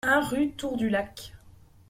[0.03, 1.31] un rue Tour du Lac